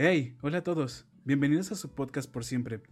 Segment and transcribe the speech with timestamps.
[0.00, 1.08] Hey, hola a todos.
[1.24, 2.82] Bienvenidos a su podcast por siempre.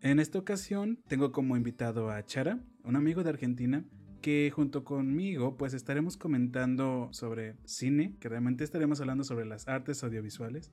[0.00, 3.84] En esta ocasión tengo como invitado a Chara, un amigo de Argentina,
[4.20, 10.02] que junto conmigo pues estaremos comentando sobre cine, que realmente estaremos hablando sobre las artes
[10.02, 10.72] audiovisuales.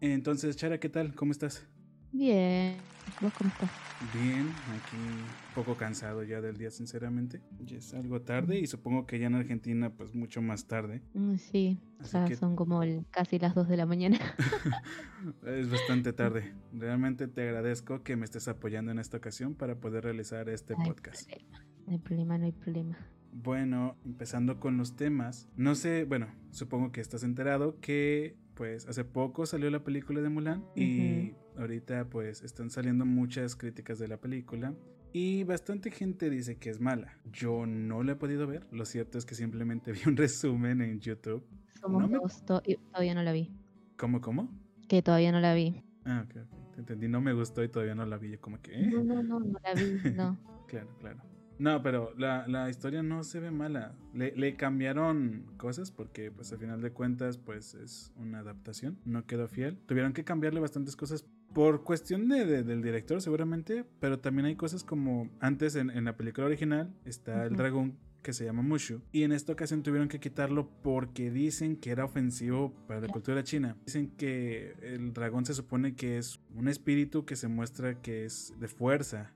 [0.00, 1.12] Entonces, Chara, ¿qué tal?
[1.16, 1.66] ¿Cómo estás?
[2.12, 2.76] Bien,
[3.20, 3.70] ¿vos cómo estás?
[4.14, 7.40] Bien, aquí un poco cansado ya del día, sinceramente.
[7.60, 11.02] Ya es algo tarde y supongo que ya en Argentina, pues mucho más tarde.
[11.14, 11.78] Mm, Sí,
[12.12, 14.18] ya que- son como el- casi las 2 de la mañana.
[15.46, 16.54] es bastante tarde.
[16.72, 20.82] Realmente te agradezco que me estés apoyando en esta ocasión para poder realizar este No
[20.82, 21.28] hay podcast.
[21.30, 22.98] problema, no hay problema, no hay problema.
[23.32, 25.48] Bueno, empezando con los temas.
[25.56, 30.28] No sé, bueno, supongo que estás enterado que pues hace poco salió la película de
[30.28, 34.74] Mulan y ahorita pues están saliendo muchas críticas de la película
[35.12, 37.18] y bastante gente dice que es mala.
[37.32, 41.00] Yo no la he podido ver, lo cierto es que simplemente vi un resumen en
[41.00, 41.44] YouTube.
[41.80, 43.50] Somos No me- to- y todavía no la vi.
[43.96, 44.50] ¿Cómo, cómo?
[44.88, 45.82] Que todavía no la vi.
[46.04, 46.72] Ah, ok, ok.
[46.74, 48.30] Te entendí, no me gustó y todavía no la vi.
[48.30, 48.72] Yo como que...
[48.72, 48.86] ¿eh?
[48.90, 49.82] No, no, no, no la vi,
[50.16, 50.38] no.
[50.66, 51.20] Claro, claro.
[51.58, 53.94] No, pero la, la historia no se ve mala.
[54.14, 58.98] Le, le cambiaron cosas porque, pues, al final de cuentas, pues, es una adaptación.
[59.04, 59.76] No quedó fiel.
[59.86, 63.84] Tuvieron que cambiarle bastantes cosas por cuestión de, de- del director, seguramente.
[64.00, 68.32] Pero también hay cosas como antes en, en la película original está el dragón que
[68.34, 69.00] se llama Mushu.
[69.12, 73.42] Y en esta ocasión tuvieron que quitarlo porque dicen que era ofensivo para la cultura
[73.42, 73.76] china.
[73.86, 78.52] Dicen que el dragón se supone que es un espíritu que se muestra que es
[78.60, 79.32] de fuerza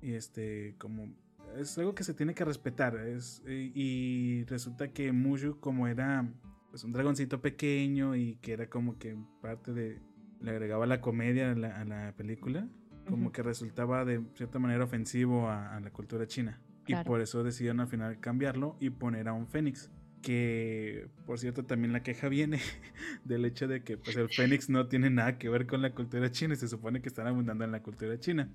[0.00, 1.12] y este como
[1.58, 6.26] es algo que se tiene que respetar es, y, y resulta que Mushu como era
[6.70, 10.00] pues un dragoncito pequeño y que era como que parte de
[10.42, 12.68] le agregaba la comedia a la, a la película
[13.08, 17.42] como que resultaba de cierta manera ofensivo a, a la cultura china y por eso
[17.42, 22.28] decidieron al final cambiarlo y poner a un fénix que por cierto también la queja
[22.28, 22.60] viene
[23.24, 26.30] del hecho de que pues el fénix no tiene nada que ver con la cultura
[26.30, 28.50] china y se supone que están abundando en la cultura china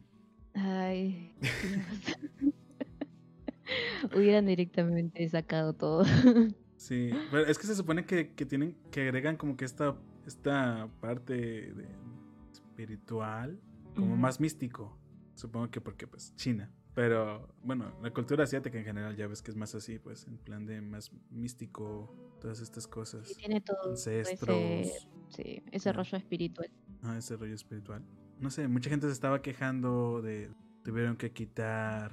[0.58, 1.36] Ay.
[4.16, 6.06] Hubieran directamente sacado todo.
[6.78, 9.98] Sí, pero es que se supone que, que tienen, que agregan como que esta,
[10.28, 11.88] esta parte de
[12.52, 13.60] espiritual,
[13.96, 14.98] como más místico.
[15.36, 16.72] Supongo que porque pues China.
[16.94, 20.38] Pero bueno, la cultura asiática en general ya ves que es más así, pues en
[20.38, 23.28] plan de más místico, todas estas cosas.
[23.28, 24.58] Sí, tiene todo Ancestros.
[24.58, 26.72] ese, sí, ese rollo espiritual.
[27.04, 28.04] Ah, ese rollo espiritual.
[28.40, 30.52] No sé, mucha gente se estaba quejando de
[30.84, 32.12] tuvieron que quitar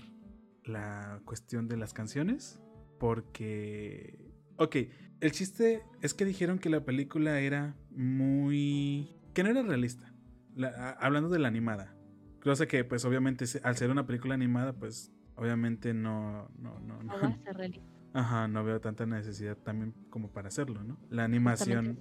[0.64, 2.60] la cuestión de las canciones
[2.98, 4.19] porque
[4.56, 4.76] ok,
[5.20, 10.12] el chiste es que dijeron que la película era muy que no era realista.
[10.55, 11.94] La- a- hablando de la animada.
[12.43, 17.16] Cosa que pues obviamente al ser una película animada pues obviamente no no no, No
[17.16, 17.88] no- va a ser realista.
[18.12, 20.99] ajá, no veo tanta necesidad también como para hacerlo, ¿no?
[21.10, 21.99] La animación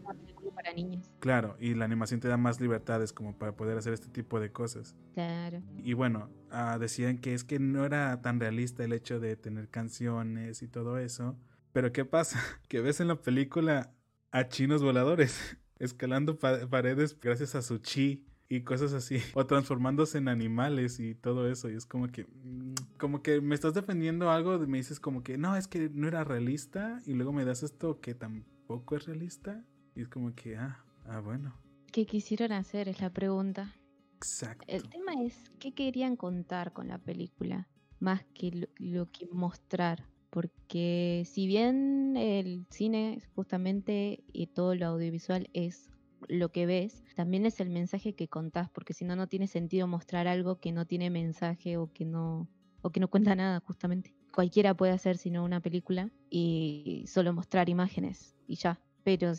[0.55, 1.09] para niños.
[1.19, 4.51] Claro, y la animación te da más libertades como para poder hacer este tipo de
[4.51, 4.95] cosas.
[5.15, 5.63] Claro.
[5.77, 9.69] Y bueno, ah, decían que es que no era tan realista el hecho de tener
[9.69, 11.39] canciones y todo eso.
[11.71, 12.39] Pero ¿qué pasa?
[12.69, 13.93] Que ves en la película
[14.31, 19.17] a chinos voladores escalando pa- paredes gracias a su chi y cosas así.
[19.35, 21.69] O transformándose en animales y todo eso.
[21.69, 22.25] Y es como que...
[22.25, 26.07] mm, Como que me estás defendiendo algo, me dices como que no, es que no
[26.07, 27.01] era realista.
[27.05, 29.63] Y luego me das esto que tampoco es realista.
[29.95, 31.53] Y es como que, ah, ah, bueno.
[31.91, 32.87] ¿Qué quisieron hacer?
[32.89, 33.75] Es la pregunta.
[34.15, 34.65] Exacto.
[34.67, 37.67] El tema es qué querían contar con la película,
[37.99, 40.07] más que lo, lo que mostrar.
[40.33, 45.91] Porque si bien el cine justamente y todo lo audiovisual es
[46.27, 49.85] lo que ves, también es el mensaje que contás, porque si no, no tiene sentido
[49.85, 52.49] mostrar algo que no tiene mensaje o que no,
[52.81, 54.15] o que no cuenta nada, justamente.
[54.33, 58.81] Cualquiera puede hacer sino una película y solo mostrar imágenes y ya.
[59.03, 59.33] Pero,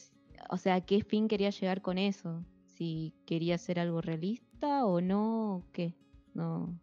[0.48, 2.44] o sea, ¿qué fin quería llegar con eso?
[2.68, 5.96] Si quería hacer algo realista o no, o qué.
[6.34, 6.78] No,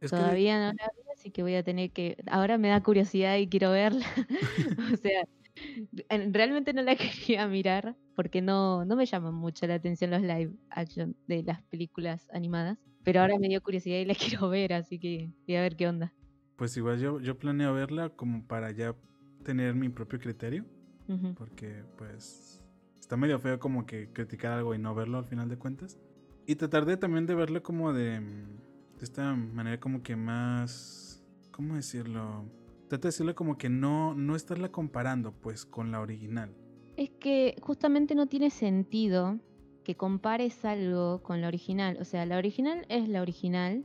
[0.00, 2.16] Es que- todavía no la vi, así que voy a tener que.
[2.26, 4.06] Ahora me da curiosidad y quiero verla.
[4.94, 5.22] o sea,
[6.08, 10.22] en- realmente no la quería mirar porque no, no me llaman mucho la atención los
[10.22, 12.78] live action de las películas animadas.
[13.04, 15.88] Pero ahora me dio curiosidad y la quiero ver, así que voy a ver qué
[15.88, 16.14] onda.
[16.56, 18.94] Pues igual yo, yo planeo verla como para ya
[19.44, 20.64] tener mi propio criterio.
[21.08, 21.34] Ujú.
[21.34, 22.62] Porque pues
[22.98, 25.98] está medio feo como que criticar algo y no verlo al final de cuentas.
[26.46, 31.09] Y tratar de también de verlo como de, mm, de esta manera como que más...
[31.60, 32.46] ¿Cómo decirlo?
[32.88, 36.56] Trata de decirlo como que no, no estarla comparando pues con la original.
[36.96, 39.38] Es que justamente no tiene sentido
[39.84, 41.98] que compares algo con la original.
[42.00, 43.84] O sea, la original es la original,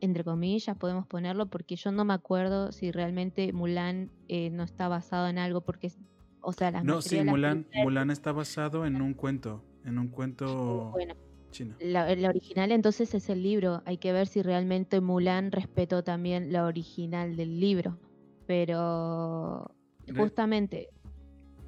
[0.00, 4.88] entre comillas podemos ponerlo, porque yo no me acuerdo si realmente Mulan eh, no está
[4.88, 5.92] basado en algo, porque,
[6.40, 9.62] o sea, la No, sí, las Mulan, Mulan está basado en un cuento.
[9.84, 11.14] en un cuento Bueno,
[11.56, 11.74] chino.
[11.80, 13.82] la, la original entonces es el libro.
[13.86, 17.98] Hay que ver si realmente Mulan respetó también la original del libro.
[18.46, 19.70] Pero
[20.16, 20.88] justamente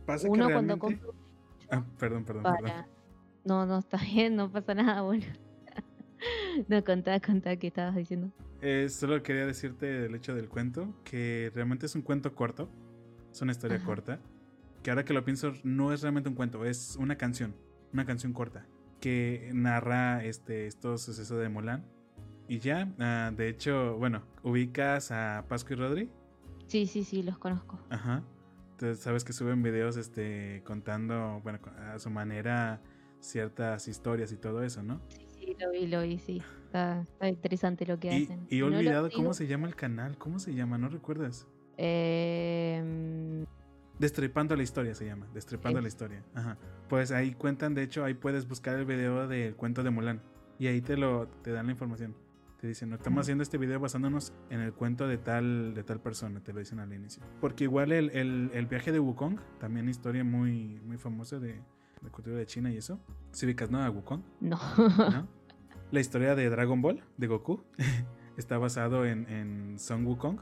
[0.06, 1.18] Pasa que uno cuando realmente- compra
[1.70, 2.60] Ah, perdón, perdón, perdón.
[2.62, 2.88] para...
[3.44, 5.24] No, no, está bien, no pasa nada, bueno.
[6.68, 8.32] No, contá, contá qué estabas diciendo.
[8.60, 12.68] Eh, solo quería decirte el hecho del cuento, que realmente es un cuento corto,
[13.30, 13.86] es una historia Ajá.
[13.86, 14.20] corta,
[14.82, 17.54] que ahora que lo pienso no es realmente un cuento, es una canción,
[17.92, 18.66] una canción corta,
[19.00, 21.84] que narra este, estos sucesos de Mulan.
[22.48, 26.10] Y ya, ah, de hecho, bueno, ubicas a Pascu y Rodri,
[26.66, 27.78] Sí, sí, sí, los conozco.
[27.90, 28.22] ajá.
[28.72, 31.58] Entonces sabes que suben videos este, contando, bueno,
[31.92, 32.80] a su manera
[33.20, 35.00] ciertas historias y todo eso, ¿no?
[35.08, 36.42] Sí, sí, lo vi, lo vi, sí.
[36.66, 38.46] Está, está interesante lo que Y, hacen.
[38.50, 40.78] y he olvidado cómo se llama el canal, ¿cómo se llama?
[40.78, 41.46] ¿No recuerdas?
[41.76, 43.44] Eh,
[43.98, 45.82] Destripando la historia se llama, Destripando Sí.
[45.82, 46.22] la historia.
[46.34, 46.56] Ajá.
[46.88, 50.20] Pues ahí cuentan, de hecho, ahí puedes buscar el video del cuento de Mulan
[50.58, 52.14] y ahí te lo te dan la información.
[52.60, 56.00] Te dicen, no estamos haciendo este video basándonos en el cuento de tal de tal
[56.00, 57.22] persona, te lo dicen al inicio.
[57.40, 61.60] Porque igual el, el- el viaje de Wukong, también historia muy muy famosa de,
[62.02, 62.98] de cultura de China y eso.
[63.30, 63.80] Si ubicas, ¿no?
[63.82, 64.58] A Wukong, no.
[64.76, 65.28] ¿no?
[65.92, 67.62] la historia de Dragon Ball, de Goku,
[68.36, 70.38] está basado en, en Son Wukong.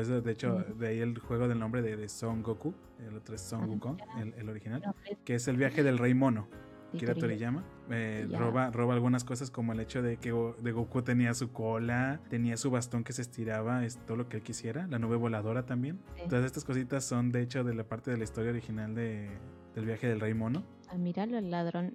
[0.00, 2.72] Pues de de hecho, de ahí el juego del nombre de, de Son Goku,
[3.06, 4.82] el otro es Son Wukong, el, el original,
[5.24, 6.48] que es el viaje del rey mono.
[6.96, 7.62] Kira Toriyama.
[7.90, 12.18] Eh, roba, roba algunas cosas como el hecho de que de Goku tenía su cola,
[12.30, 15.66] tenía su bastón que se estiraba, es todo lo que él quisiera, la nube voladora
[15.66, 16.00] también.
[16.16, 16.22] Sí.
[16.30, 19.28] Todas estas cositas son de hecho de la parte de la historia original de,
[19.74, 20.64] del viaje del rey mono.
[20.88, 21.94] Ah, míralo al ladrón.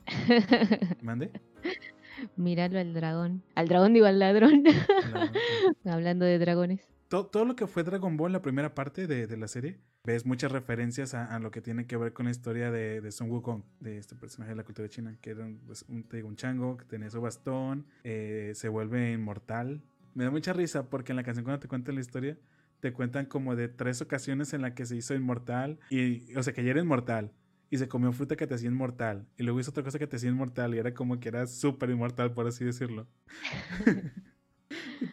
[1.02, 1.32] ¿Mande?
[2.38, 3.42] míralo al dragón.
[3.56, 4.64] Al dragón digo al ladrón.
[5.12, 5.32] La-
[5.94, 6.88] Hablando de dragones.
[7.08, 10.52] Todo, lo que fue Dragon Ball, la primera parte de, de la serie, ves muchas
[10.52, 13.98] referencias a, lo que tiene que ver con la historia de, de Son Wukong, de
[13.98, 17.10] este personaje de la cultura china, que era un, pues, un, digo, chango que tenía
[17.10, 19.82] su bastón, eh, se vuelve inmortal.
[20.14, 22.38] Me da mucha risa porque en la canción cuando te cuentan la historia,
[22.80, 26.54] te cuentan como de tres ocasiones en la que se hizo inmortal, y, o sea,
[26.54, 27.32] que ya era inmortal.
[27.72, 29.28] Y se comió fruta que te hacía inmortal.
[29.38, 30.76] Y luego hizo otra cosa que te hacía inmortal.
[30.76, 33.08] Y era como que era súper inmortal, por así decirlo.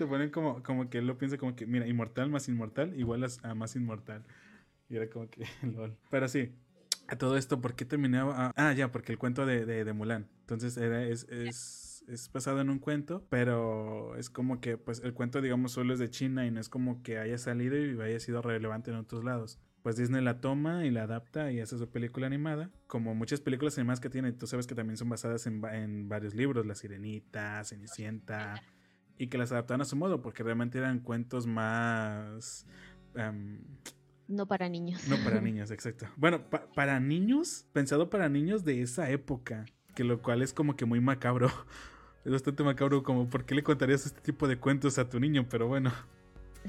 [0.03, 3.23] Te ponen como, como que él lo piensa como que, mira, inmortal más inmortal igual
[3.23, 4.25] a, a más inmortal.
[4.89, 5.97] Y era como que, lol.
[6.11, 6.57] Pero sí,
[7.07, 8.35] a todo esto, ¿por qué terminaba?
[8.37, 10.27] Ah, ah, ya, porque el cuento de, de, de Mulan.
[10.41, 15.15] Entonces era, es, es, es basado en un cuento, pero es como que, pues, el
[15.15, 18.19] cuento, digamos, solo es de China y no es como que haya salido y haya
[18.19, 19.61] sido relevante en otros lados.
[19.85, 23.79] Pues Disney la toma y la adapta y hace su película animada, como muchas películas
[23.79, 24.33] animadas que tiene.
[24.33, 28.61] Tú sabes que también son basadas en, en varios libros, La Sirenita, Cenicienta,
[29.23, 32.67] y que las adaptaron a su modo, porque realmente eran cuentos más...
[33.15, 33.61] em,
[34.27, 35.07] No para niños.
[35.09, 36.07] no para niños, exacto.
[36.17, 39.65] Bueno, pa- para niños, pensado para niños de esa época,
[39.95, 41.49] que lo cual es como que muy macabro.
[42.25, 45.47] Es bastante macabro como, ¿por qué le contarías este tipo de cuentos a tu niño?
[45.49, 45.91] Pero bueno,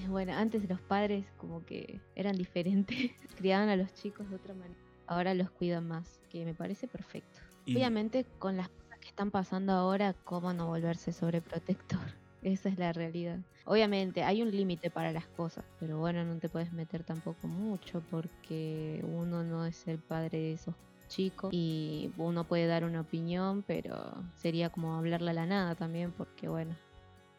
[0.09, 3.11] Bueno, antes los padres como que eran diferentes.
[3.37, 4.79] Criaban a los chicos de otra manera.
[5.07, 7.39] Ahora los cuidan más, que me parece perfecto.
[7.65, 11.99] y Obviamente con las cosas que están pasando ahora, ¿cómo no volverse sobreprotector?
[12.43, 13.39] Esa es la realidad.
[13.65, 18.03] Obviamente hay un límite para las cosas, pero bueno, no te puedes meter tampoco mucho
[18.11, 20.75] porque uno no es el padre de esos
[21.07, 23.95] chicos y uno puede dar una opinión, pero
[24.35, 26.75] sería como hablarle a la nada también porque bueno,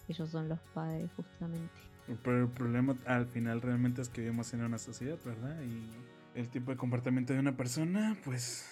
[0.08, 1.75] ellos son los padres justamente.
[2.23, 5.61] pero el problema al final realmente es que vivimos en una sociedad, ¿verdad?
[5.62, 5.90] Y
[6.38, 8.70] el tipo de comportamiento de una persona, pues...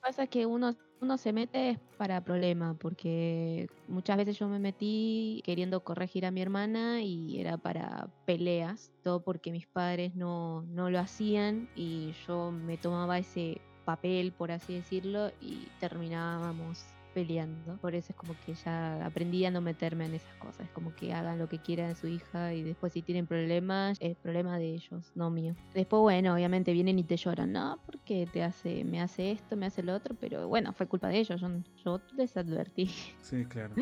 [0.00, 5.80] pasa que uno, uno se mete para problema, porque muchas veces yo me metí queriendo
[5.80, 10.98] corregir a mi hermana y era para peleas, todo porque mis padres no, no lo
[10.98, 16.84] hacían y yo me tomaba ese papel, por así decirlo, y terminábamos
[17.14, 17.76] peleando.
[17.78, 20.66] Por eso es como que ya aprendí a no meterme en esas cosas.
[20.66, 24.16] Es como que hagan lo que quieran su hija y después si tienen problemas, es
[24.16, 25.54] problema de ellos, no mío.
[25.74, 29.66] Después, bueno, obviamente vienen y te lloran, no, porque te hace, me hace esto, me
[29.66, 31.48] hace lo otro, pero bueno, fue culpa de ellos, yo,
[31.84, 32.90] yo les advertí.
[33.20, 33.74] Sí, claro.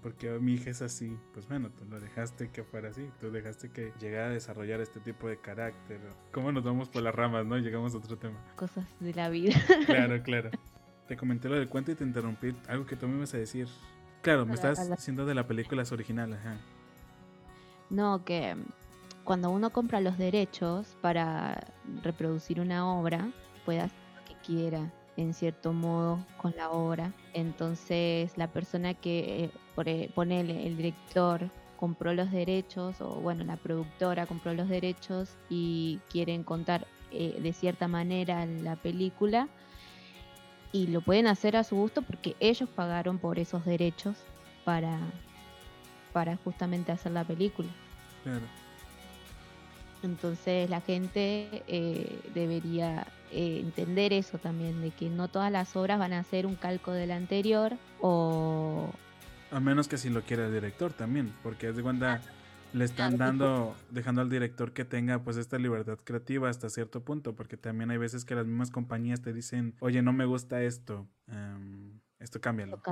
[0.00, 1.16] Porque mi hija es así.
[1.32, 3.08] Pues bueno, tú lo dejaste que fuera así.
[3.20, 6.00] Tú dejaste que llegara a desarrollar este tipo de carácter.
[6.32, 7.58] ¿Cómo nos vamos por las ramas, no?
[7.58, 8.38] Llegamos a otro tema.
[8.56, 9.54] Cosas de la vida.
[9.86, 10.50] Claro, claro.
[11.12, 12.56] Te comenté lo del cuento y te interrumpí.
[12.68, 13.68] Algo que tú me ibas a decir.
[14.22, 16.56] Claro, me estás diciendo de la película original, ajá.
[17.90, 18.64] No, que mm,
[19.22, 21.66] cuando uno compra los derechos para
[22.02, 23.30] reproducir una obra,
[23.66, 27.12] puede hacer lo que quiera, en cierto modo, con la obra.
[27.34, 33.44] Entonces, la persona que, eh, por e- ponele, el director compró los derechos, o bueno,
[33.44, 39.50] la productora compró los derechos y quieren contar eh, de cierta manera la película,
[40.72, 44.16] y lo pueden hacer a su gusto porque ellos pagaron por esos derechos
[44.64, 44.98] para,
[46.12, 47.68] para justamente hacer la película.
[48.24, 48.44] Claro.
[50.02, 55.98] Entonces la gente eh, debería eh, entender eso también, de que no todas las obras
[55.98, 58.90] van a ser un calco del anterior o...
[59.52, 62.20] A menos que si lo quiera el director también, porque es de cuenta
[62.72, 67.34] le están dando, dejando al director que tenga pues esta libertad creativa hasta cierto punto,
[67.36, 71.10] porque también hay veces que las mismas compañías te dicen, oye, no me gusta esto,
[71.26, 72.86] em, esto cámbialo.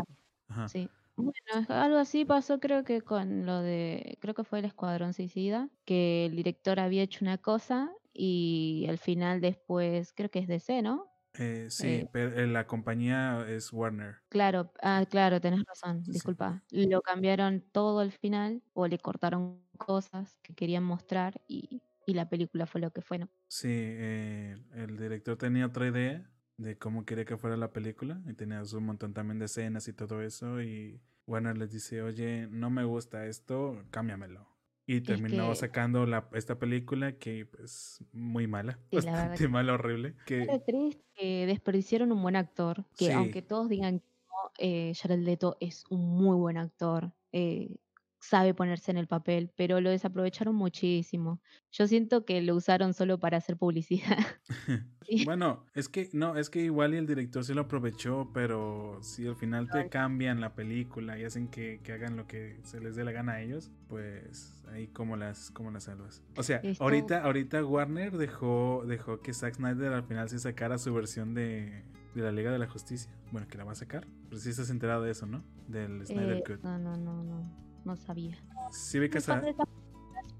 [0.49, 0.73] Ajá.
[0.73, 0.91] Sí.
[1.17, 1.35] Bueno,
[1.69, 6.27] algo así pasó creo que con lo de, creo que fue el Escuadrón Suicida, que
[6.27, 11.10] el director había hecho una cosa y al final después, creo que es DC, ¿no?
[11.35, 14.23] Eh, sí, eh pero eh, la compañía es Warner.
[14.33, 16.63] Claro, ah, claro, tenés razón, disculpa.
[16.71, 22.29] Lo cambiaron todo al final o le cortaron cosas que querían mostrar y, y la
[22.29, 23.31] película fue lo que fue, ¿no?
[23.49, 28.35] Sí, eh, el director tenía otra idea de cómo quería que fuera la película y
[28.35, 32.71] tenía un montón también de escenas y todo eso y Warner les dice, oye, no
[32.71, 34.50] me gusta esto, cámbiamelo.
[34.93, 40.17] Y terminó sacando la, esta película que pues muy mala, bastante mala, horrible.
[40.27, 40.47] Que...
[40.67, 45.57] triste que desperdiciaron un buen actor, que aunque todos digan que no, eh, Jared Leto
[45.61, 47.13] es un muy buen actor.
[47.31, 47.77] Eh,
[48.21, 51.41] sabe ponerse en el papel, pero lo desaprovecharon muchísimo.
[51.73, 54.19] Yo siento que lo usaron solo para hacer publicidad.
[55.25, 59.27] bueno, es que no, es que igual y el director se lo aprovechó, pero si
[59.27, 63.05] al final te cambian la película y hacen que, hagan lo que se les dé
[63.05, 66.23] la gana a ellos, pues ahí como las, como las salvas.
[66.37, 70.93] O sea, ahorita, ahorita Warner dejó, dejó que Zack Snyder al final se sacara su
[70.93, 71.85] versión de,
[72.15, 73.11] de la Liga de la Justicia.
[73.33, 74.07] Bueno, que la va a sacar.
[74.29, 75.43] Pero sí estás enterado de eso, ¿no?
[75.67, 76.62] Del Snyder eh, Cut.
[76.62, 78.37] No, no, no, no no sabía.
[78.71, 79.21] Sí, ve que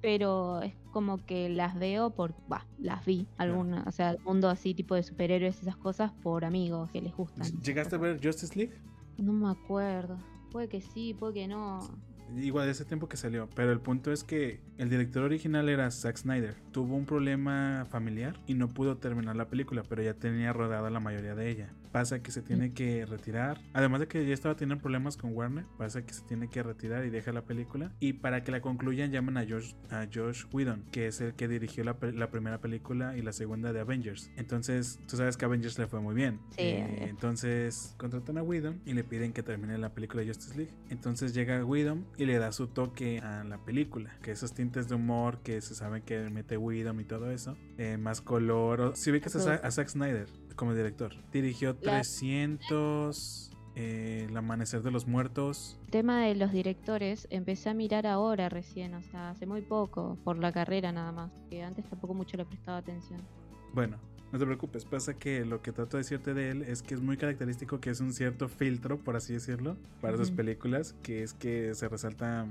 [0.01, 4.49] pero es como que las veo por, bah, las vi, alguna, o sea, el mundo
[4.49, 7.47] así tipo de superhéroes, esas cosas por amigos que les gustan.
[7.61, 8.73] ¿Llegaste a ver Justice League?
[9.19, 10.19] No me acuerdo.
[10.51, 11.81] Puede que sí, puede que no.
[12.37, 15.91] Igual de ese tiempo que salió, pero el punto es que el director original era
[15.91, 16.55] Zack Snyder.
[16.71, 21.01] Tuvo un problema familiar y no pudo terminar la película, pero ya tenía rodada la
[21.01, 23.61] mayoría de ella pasa que se tiene que retirar.
[23.73, 27.05] Además de que ya estaba teniendo problemas con Warner, pasa que se tiene que retirar
[27.05, 27.93] y deja la película.
[28.01, 31.49] Y para que la concluyan llaman a Josh, a Josh Whedon, que es el que
[31.49, 31.99] dirigió la,
[32.31, 34.31] primera película y la segunda de Avengers.
[34.37, 36.41] Entonces, tú sabes que Avengers le fue muy bien.
[36.57, 40.73] Eh, entonces, contratan a Whedon y le piden que termine la película de Justice League.
[40.89, 44.95] Entonces llega Whedon y le da su toque a la película, que esos tintes de
[44.95, 48.93] humor que se saben que mete Whedon y todo eso, eh, más color.
[48.95, 50.27] Si ubicas a, a Zack Snyder,
[50.61, 51.15] como director.
[51.33, 55.81] Dirigió 300, eh, El Amanecer de los Muertos.
[55.89, 60.39] Tema de los directores, empecé a mirar ahora recién, o sea, hace muy poco, por
[60.39, 63.23] la carrera nada más, que antes tampoco mucho le prestaba atención.
[63.73, 63.97] Bueno,
[64.33, 67.01] no te preocupes, pasa que lo que trato de decirte de él es que es
[67.01, 71.33] muy característico que es un cierto filtro, por así decirlo, para sus películas, que es
[71.33, 72.47] que se resalta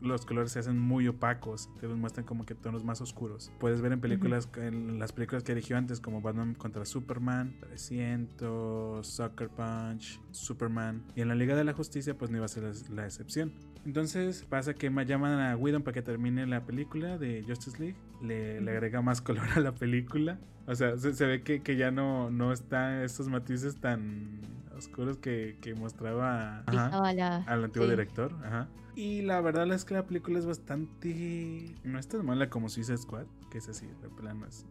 [0.00, 3.52] los colores se hacen muy opacos, te los muestran como que tonos más oscuros.
[3.58, 9.06] Puedes ver en películas, en las películas que eligió antes, como Batman contra Superman, 300,
[9.06, 12.64] Sucker Punch, Superman, y en la Liga de la Justicia, pues no iba a ser
[12.90, 13.52] la, excepción.
[13.84, 18.58] Entonces pasa que llaman a Whedon para que termine la película de Justice League, le,
[18.58, 20.38] agrega más color a la película.
[20.66, 24.40] O sea, se, ve que, que, ya no, no están estos matices tan
[24.78, 28.34] oscuros que, que mostraba al antiguo director.
[28.44, 28.68] Ajá.
[28.98, 31.74] Y la verdad es que la película es bastante.
[31.84, 34.66] No es tan mala como Suicide Squad, que es así, de plano es.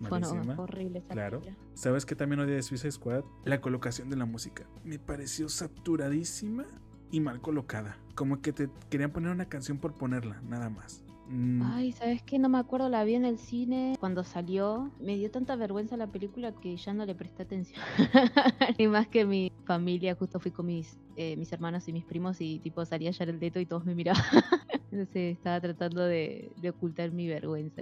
[0.00, 0.28] bueno,
[0.58, 1.40] horrible esa Claro.
[1.72, 3.24] ¿Sabes que también odia de Suicide Squad?
[3.44, 4.66] La colocación de la música.
[4.84, 6.66] Me pareció saturadísima
[7.10, 7.96] y mal colocada.
[8.14, 11.02] Como que te querían poner una canción por ponerla, nada más.
[11.32, 11.62] Mm.
[11.62, 12.38] Ay, ¿sabes qué?
[12.38, 14.92] No me acuerdo, la vi en el cine cuando salió.
[15.00, 17.80] Me dio tanta vergüenza la película que ya no le presté atención.
[18.78, 22.38] Ni más que mi familia, justo fui con mis, eh, mis hermanos y mis primos
[22.40, 24.22] y tipo salía ya el dedo y todos me miraban.
[24.90, 27.80] Entonces estaba tratando de, ocultar mi vergüenza.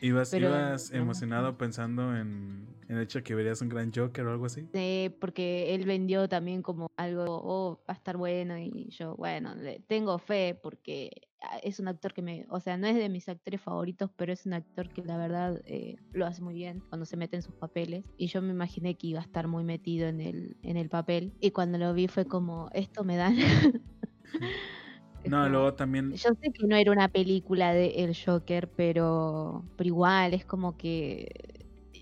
[0.00, 4.46] ¿Ibas, ibas emocionado pensando en, el hecho de que verías un gran Joker o algo
[4.46, 4.66] así?
[4.72, 9.54] Sí, porque él vendió también como algo, oh, va a estar bueno y yo, bueno,
[9.54, 13.08] le tengo fe porque Ah, es un actor que me, o sea, no es de
[13.08, 16.82] mis actores favoritos, pero es un actor que la verdad eh, lo hace muy bien
[16.88, 18.04] cuando se mete en sus papeles.
[18.16, 21.32] Y yo me imaginé que iba a estar muy metido en el, en el papel.
[21.40, 23.30] Y cuando lo vi fue como, esto me da...
[25.26, 26.12] no, luego también...
[26.12, 30.76] Yo sé que no era una película de El Joker, pero, pero igual es como
[30.76, 31.47] que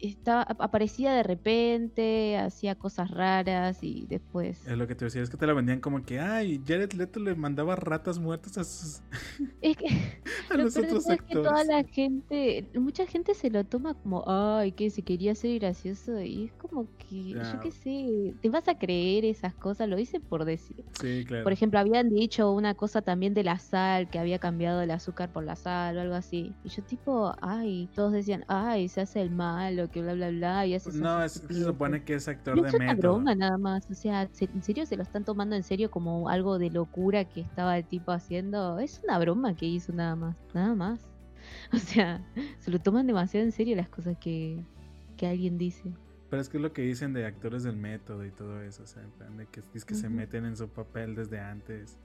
[0.03, 4.67] estaba, aparecía de repente, hacía cosas raras y después.
[4.67, 7.21] Es lo que te decía, es que te la vendían como que, ay, Jared Leto
[7.21, 9.03] le mandaba ratas muertas a sus.
[9.63, 9.87] Es que.
[10.51, 14.73] a los otros es que toda la gente, mucha gente se lo toma como, ay,
[14.73, 18.79] que se quería ser gracioso y es como que, yo qué sé, te vas a
[18.79, 20.85] creer esas cosas, lo hice por decir.
[21.01, 21.45] Sí, claro.
[21.45, 25.33] Por ejemplo, habían dicho una cosa también de la sal, que había cambiado el azúcar
[25.33, 26.55] por la sal o algo así.
[26.65, 30.31] Y yo tipo, ay, todos decían, ay, se hace el mal o que bla, bla,
[30.31, 30.67] bla.
[30.67, 32.77] Y no, es, se supone que es actor de método.
[32.77, 33.91] Es una broma nada más.
[33.91, 37.41] O sea, ¿en serio se lo están tomando en serio como algo de locura que
[37.41, 38.79] estaba el tipo haciendo?
[38.79, 41.01] Es una broma que hizo nada más, nada más.
[41.73, 42.21] O sea,
[42.59, 44.65] se lo toman demasiado en serio las cosas que,
[45.17, 45.93] que alguien dice.
[46.29, 48.87] Pero es que es lo que dicen de actores del método y todo eso, o
[48.87, 51.97] sea, en plan de que es que se meten en su papel desde antes.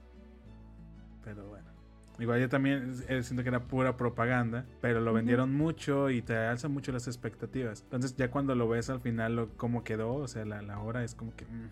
[1.24, 1.71] Pero bueno.
[2.18, 6.36] Igual yo también eh, siento que era pura propaganda, pero lo vendieron mucho y te
[6.36, 7.82] alzan mucho las expectativas.
[7.82, 11.04] Entonces ya cuando lo ves al final lo, cómo quedó, o sea, la, la hora
[11.04, 11.44] es como que...
[11.46, 11.70] Mm.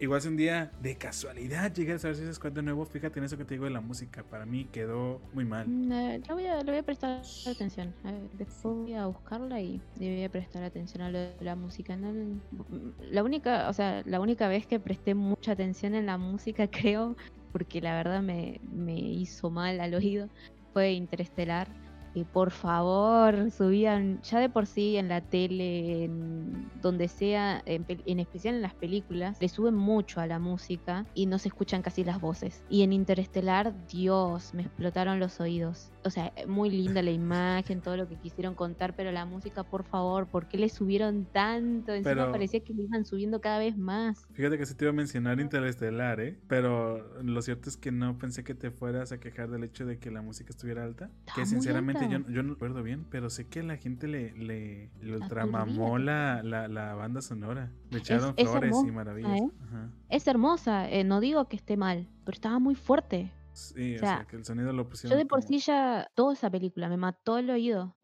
[0.00, 3.26] Igual si un día de casualidad llegas a ver si se de nuevo, fíjate en
[3.26, 4.22] eso que te digo de la música.
[4.22, 5.68] Para mí quedó muy mal.
[5.68, 7.92] Mm, eh, voy a, le voy a prestar atención.
[8.04, 11.98] A ver, después voy a buscarla y le voy a prestar atención a la música.
[13.10, 17.14] la única, o sea, la única vez que presté mucha atención en la música, creo,
[17.52, 20.28] porque la verdad me, me hizo mal al oído,
[20.72, 21.68] fue Interestelar
[22.14, 27.84] y por favor subían ya de por sí en la tele, en donde sea, en,
[28.18, 32.04] especial en las películas, le suben mucho a la música y no se escuchan casi
[32.04, 32.64] las voces.
[32.68, 35.90] Y en Interestelar, Dios, me explotaron los oídos.
[36.04, 39.84] O sea, muy linda la imagen, todo lo que quisieron contar, pero la música, por
[39.84, 41.92] favor, ¿por qué le subieron tanto?
[41.92, 44.26] Encima parecía que le iban subiendo cada vez más.
[44.32, 46.38] Fíjate que sí te iba a mencionar Interestelar, ¿eh?
[46.48, 49.98] Pero lo cierto es que no pensé que te fueras a quejar del hecho de
[49.98, 51.10] que la música estuviera alta.
[51.34, 56.42] que sinceramente yo, no recuerdo bien, pero sé que la gente le, le, ultramamó la,
[56.42, 57.70] la, banda sonora.
[57.90, 59.40] Le echaron flores y maravillas.
[59.40, 59.50] ¿eh?
[60.08, 63.32] Es hermosa, eh, no digo que esté mal, pero estaba muy fuerte.
[63.60, 65.16] Sí, o sea, que el sonido lo pusieron.
[65.16, 67.96] Yo de por sí ya, toda esa película me mató el oído.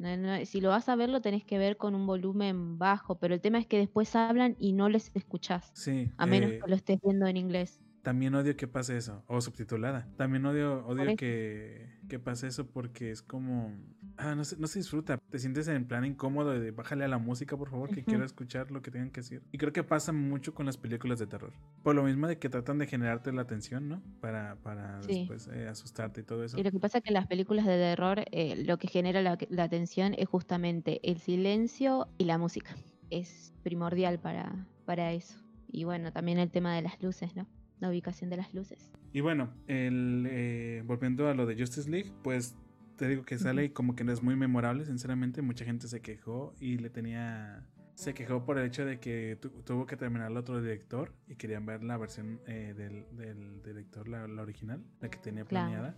[0.44, 3.40] si lo vas a ver, lo tenés que ver con un volumen bajo, pero el
[3.40, 5.70] tema es que después hablan y no les escuchás.
[5.74, 6.10] Sí.
[6.16, 7.80] A menos eh, que lo estés viendo en inglés.
[8.06, 10.06] También odio que pase eso, o subtitulada.
[10.16, 13.72] También odio, odio que, que pase eso porque es como
[14.16, 15.18] ah, no, se, no se disfruta.
[15.28, 18.70] Te sientes en plan incómodo de bájale a la música, por favor, que quiero escuchar
[18.70, 19.42] lo que tengan que decir.
[19.50, 21.52] Y creo que pasa mucho con las películas de terror.
[21.82, 24.00] Por lo mismo de que tratan de generarte la atención, ¿no?
[24.20, 26.56] Para, para después eh, asustarte y todo eso.
[26.56, 29.20] Y lo que pasa es que en las películas de terror eh, lo que genera
[29.20, 32.76] la, la atención es justamente el silencio y la música.
[33.10, 35.42] Es primordial para, para eso.
[35.72, 37.48] Y bueno, también el tema de las luces, ¿no?
[37.78, 38.90] La ubicación de las luces.
[39.12, 42.56] Y bueno, el, eh, volviendo a lo de Justice League, pues
[42.96, 45.42] te digo que sale y como que no es muy memorable, sinceramente.
[45.42, 47.66] Mucha gente se quejó y le tenía.
[47.94, 51.64] Se quejó por el hecho de que tuvo que terminar el otro director y querían
[51.64, 55.96] ver la versión eh, del, del, director, la, original, la que tenía planeada.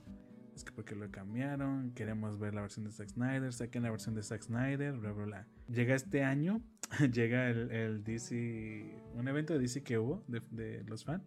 [0.55, 4.14] Es que porque lo cambiaron, queremos ver la versión de Zack Snyder, saquen la versión
[4.14, 5.47] de Zack Snyder, bla, bla, bla.
[5.69, 6.62] Llega este año,
[7.12, 11.25] llega el, el, DC, un evento de DC que hubo de, de los fans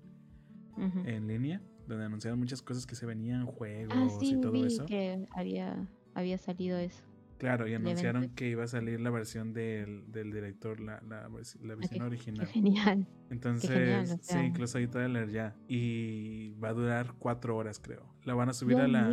[0.77, 4.85] en línea donde anunciaron muchas cosas que se venían, ah, juegos y todo vi eso.
[4.85, 7.03] que había, había salido eso.
[7.37, 11.73] Claro, y anunciaron que iba a salir la versión del, del director, la, la, la
[11.73, 12.45] ah, versión original.
[12.45, 13.07] Qué genial.
[13.31, 15.55] Entonces, sí, incluso hay trailer ya.
[15.67, 18.05] Y va a durar cuatro horas, creo.
[18.25, 19.09] La van a subir a la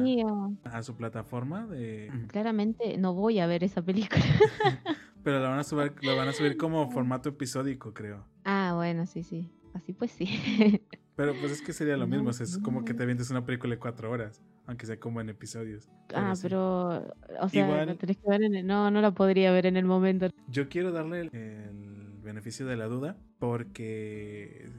[0.64, 2.11] a su plataforma de.
[2.29, 4.23] Claramente no voy a ver esa película.
[5.25, 8.27] Pero la van a subir, la van a subir como formato episódico, creo.
[8.44, 9.51] Ah, bueno, sí, sí.
[9.73, 10.83] Así pues sí.
[11.18, 13.81] Pero pues es que sería lo mismo, es como que te vientes una película de
[13.81, 15.88] cuatro horas, aunque sea como en episodios.
[16.14, 19.85] ah, pero, o sea, tenés que ver en no, no la podría ver en el
[19.85, 20.28] momento.
[20.46, 24.70] Yo quiero darle el, beneficio de la duda porque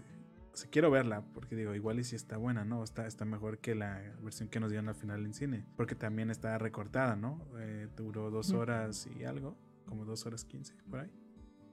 [0.53, 2.85] o quiero verla, porque digo, igual y si está buena, ¿no?
[2.85, 6.29] Está, está mejor que la versión que nos dieron al final en cine, porque también
[6.29, 7.45] está recortada, ¿no?
[7.59, 11.11] Eh, duró dos horas y algo, como dos horas quince, por ahí.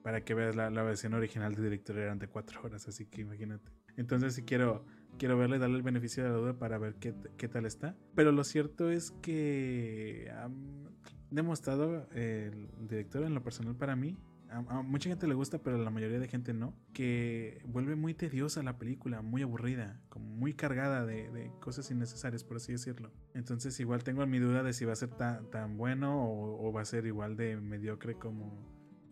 [0.03, 3.21] Para que veas la, la versión original de director eran de cuatro horas, así que
[3.21, 3.71] imagínate.
[3.97, 4.85] Entonces sí quiero,
[5.19, 7.97] quiero verle, darle el beneficio de la duda para ver qué, qué tal está.
[8.15, 10.49] Pero lo cierto es que ha
[11.31, 14.17] demostrado el director en lo personal para mí.
[14.49, 16.75] A, mucha gente le gusta, pero a la mayoría de gente no.
[16.93, 22.45] Que vuelve muy tediosa la película, muy aburrida, como muy cargada de, de cosas innecesarias,
[22.45, 23.13] por así decirlo.
[23.35, 26.73] Entonces, igual tengo mi duda de si va a ser tan, tan bueno o, o,
[26.73, 28.57] va a ser igual de mediocre como,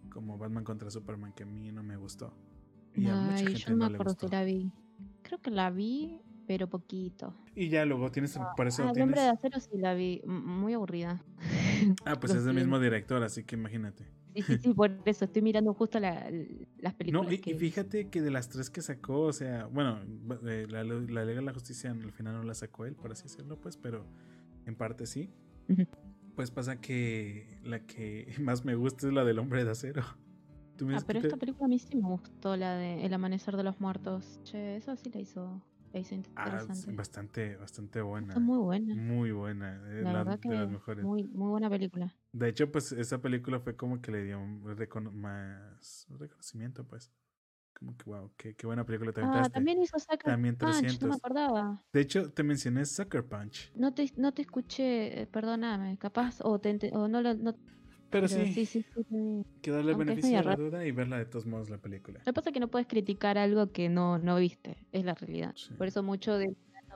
[0.09, 2.37] como Batman contra Superman, que a mí no me gustó.
[2.97, 4.71] Y Ay, yo no me acuerdo si la vi.
[5.23, 7.35] Creo que la vi, pero poquito.
[7.55, 8.97] Y ya luego tienes, por eso ah, tienes...
[8.97, 11.25] El hombre de acero sí la vi, muy aburrida.
[12.05, 14.05] Ah, pues es del mismo director, así que imagínate.
[14.35, 16.29] Sí, sí, sí, por eso estoy mirando justo la-
[16.79, 20.01] las películas No, y, y fíjate que de las tres que sacó, o sea, bueno,
[20.47, 23.25] eh, la, la Liga de la Justicia al final no la sacó él, por así
[23.25, 24.05] decirlo, pues, pero
[24.67, 25.31] en parte sí.
[26.35, 30.03] Pues pasa que la que más me gusta es la del Hombre de Acero.
[30.77, 33.05] ¿Tú me Ah, que pero te- esta película a mí sí me gustó, la de
[33.05, 34.41] El Amanecer de los Muertos.
[34.45, 36.93] Che, eso sí la hizo, la hizo Ah, es interesante.
[36.97, 38.29] bastante, bastante buena.
[38.29, 38.95] Está muy buena.
[38.95, 41.05] Muy buena, eh, La la- verdad que de las mejores.
[41.05, 42.13] muy, muy buena película.
[42.33, 47.13] De hecho, pues esa película fue como que le dio un recono- más reconocimiento, pues.
[47.79, 49.55] Como que, wow, qué, qué buena película te Ah, aventaste.
[49.55, 51.09] también hizo Sucker También Punch, no 300.
[51.09, 51.83] me acordaba.
[51.93, 53.71] De hecho, te mencioné Sucker Punch.
[53.77, 57.35] No te, no te escuché, eh, perdóname, capaz, o, te, o no lo...
[57.35, 57.55] No,
[58.11, 58.85] Pero, pero sí, sí, sí,
[59.61, 62.21] que darle aunque beneficio media la duda y verla de todos modos la película.
[62.21, 65.15] Lo que pasa es que no puedes criticar algo que no, no viste, es la
[65.15, 65.55] realidad.
[65.77, 66.55] Por eso mucho de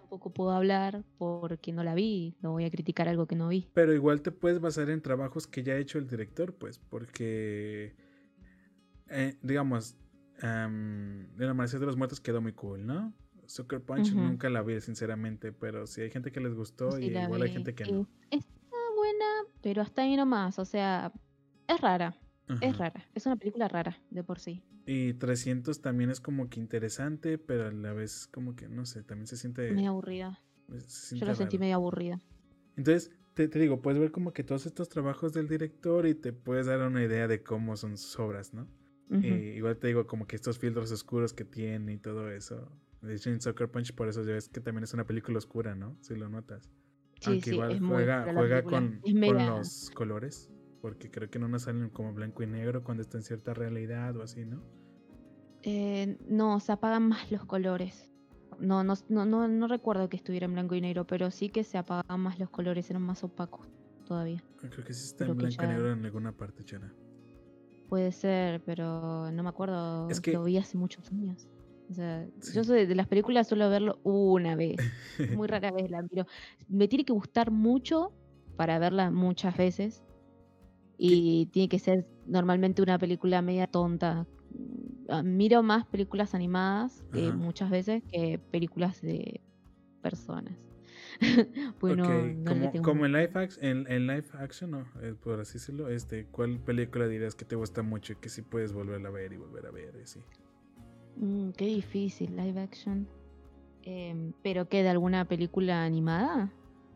[0.08, 3.68] tampoco puedo hablar porque no la vi, no voy a criticar algo que no vi.
[3.74, 7.94] Pero igual te puedes basar en trabajos que ya ha hecho el director, pues, porque,
[9.08, 9.96] eh, digamos,
[10.40, 13.12] em, El Amanecer de los Muertos quedó muy cool, ¿no?
[13.46, 17.18] Sucker Punch nunca la vi, sinceramente, pero sí hay gente que les gustó Sí y
[17.18, 18.08] igual hay gente que no.
[19.62, 21.12] Pero hasta ahí nomás, o sea,
[21.66, 22.16] es rara,
[22.60, 24.62] es rara, es una película rara de por sí.
[24.86, 29.02] Y 300 también es como que interesante, pero a la vez como que, no sé,
[29.02, 29.70] también se siente...
[29.72, 30.40] Medio aburrida.
[30.86, 31.60] se Yo la sentí raro.
[31.64, 32.22] medio aburrida.
[32.76, 36.32] Entonces, te, te digo, puedes ver como que todos estos trabajos del director y te
[36.32, 38.66] puedes dar una idea de cómo son sus obras, ¿no?
[39.10, 42.70] Eh, igual te digo, como que estos filtros oscuros que tiene y todo eso.
[43.00, 45.74] De hecho, en Soccer Punch, por eso ya ves que también es una película oscura,
[45.74, 45.96] ¿no?
[46.00, 46.70] Si lo notas.
[47.20, 50.50] Sí, Aunque sí, igual es juega, juega con, con los colores.
[50.80, 54.16] Porque creo que no nos salen como blanco y negro cuando está en cierta realidad
[54.16, 54.62] o así, ¿no?
[55.62, 58.08] Eh, no, se apagan más los colores.
[58.60, 61.64] No, no, no, no, no recuerdo que estuviera en blanco y negro, pero sí que
[61.64, 63.66] se apagaban más los colores, eran más opacos
[64.06, 64.42] todavía.
[64.56, 66.94] Creo que sí está Creo en blanco y negro en alguna parte, Chana.
[67.88, 70.08] Puede ser, pero no me acuerdo.
[70.10, 71.48] Es que- Lo vi hace muchos años.
[71.90, 74.76] O sea, yo soy de las películas suelo verlo una vez.
[75.34, 76.26] Muy rara vez la miro.
[76.68, 78.12] Me tiene que gustar mucho
[78.56, 80.02] para verla muchas veces.
[80.98, 84.26] Y tiene que ser normalmente una película media tonta.
[85.08, 89.40] Ah, Miro más películas animadas eh, muchas veces que películas de
[90.02, 90.58] personas.
[91.78, 94.70] pues no- ok, no le como, tengo como en live, action, en, en live action,
[94.70, 98.28] no, eh, por así decirlo, este, ¿cuál película dirías que te gusta mucho y que
[98.28, 100.20] sí puedes volver a ver y volver a ver y así?
[101.20, 103.08] Mm, qué difícil, live action.
[103.82, 104.82] Em, ¿Pero qué?
[104.82, 106.52] ¿De alguna película animada?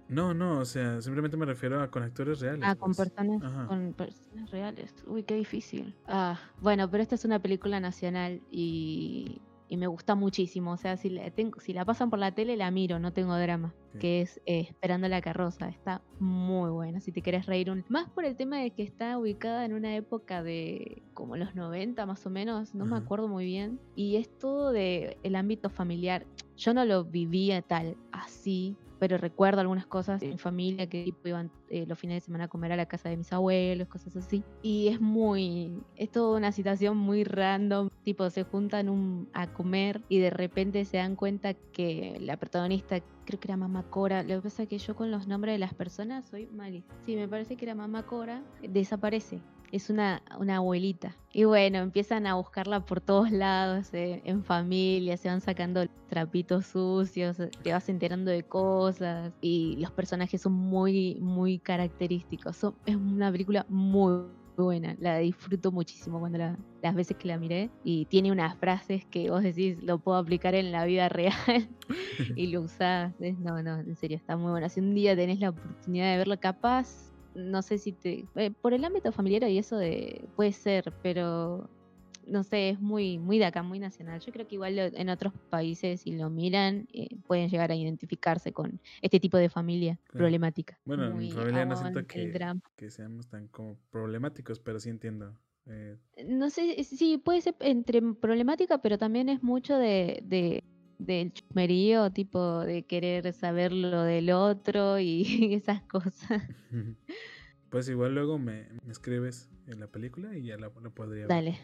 [0.08, 2.64] No, no, o sea, simplemente me refiero a con actores reales.
[2.64, 3.08] Ah, con pues.
[3.10, 3.66] personas, Ajá.
[3.66, 4.94] con personas reales.
[5.06, 5.94] Uy, qué difícil.
[6.06, 9.40] Ah, bueno, pero esta es una película nacional y,
[9.72, 10.72] y me gusta muchísimo.
[10.72, 13.34] O sea, si la, tengo, si la pasan por la tele, la miro, no tengo
[13.38, 13.72] drama.
[13.98, 15.70] Que es eh, Esperando la carroza.
[15.70, 17.00] Está muy buena.
[17.00, 17.82] Si te querés reír un...
[17.88, 22.04] Más por el tema de que está ubicada en una época de como los 90
[22.04, 23.80] más o menos, no me acuerdo muy bien.
[23.96, 26.26] Y es todo de el ámbito familiar.
[26.58, 31.50] Yo no lo vivía tal así, pero recuerdo algunas cosas mi familia que tipo iban
[31.70, 34.44] eh, los fines de semana a comer a la casa de mis abuelos, cosas así.
[34.62, 40.02] Y es muy, es toda una situación muy random, tipo se juntan un- a comer
[40.08, 44.36] y de repente se dan cuenta que la protagonista, creo que era Mamá Cora, lo
[44.36, 46.94] que pasa es que yo con los nombres de las personas soy malísima.
[47.04, 49.40] Sí, me parece que era Mamá Cora, desaparece.
[49.72, 51.16] Es una, una abuelita.
[51.32, 56.66] Y bueno, empiezan a buscarla por todos lados, eh, en familia, se van sacando trapitos
[56.66, 62.54] sucios, te vas enterando de cosas y los personajes son muy, muy característicos.
[62.58, 67.38] Son- es una película muy buena, la disfruto muchísimo cuando la- las veces que la
[67.38, 71.32] miré y tiene unas frases que vos decís lo puedo aplicar en la vida real
[72.36, 73.14] y lo usás.
[73.38, 74.68] No, no, en serio, está muy buena.
[74.68, 78.28] Si un día tenés la oportunidad de verla capaz, no sé si te...
[78.34, 81.70] eh, por el ámbito familiar y eso de puede ser, pero
[82.26, 84.20] no sé, es muy, muy de acá, muy nacional.
[84.20, 87.76] Yo creo que igual lo- en otros países, si lo miran, eh, pueden llegar a
[87.76, 90.18] identificarse con este tipo de familia Claro.
[90.18, 90.78] problemática.
[90.84, 92.32] Bueno, en mi familia no siento que,
[92.76, 95.36] que seamos tan como problemáticos, pero sí entiendo.
[95.66, 100.62] Eh, No sé, eh, sí, puede ser entre problemática, pero también es mucho de, de
[100.98, 106.42] del chusmerío, tipo de querer saber lo del otro y esas cosas.
[107.70, 111.28] pues igual luego me, me escribes en la película y ya la, la podría ver.
[111.28, 111.58] Dale.